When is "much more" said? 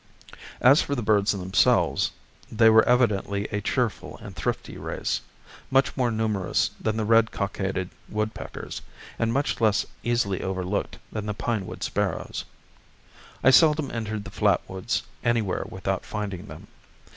5.69-6.09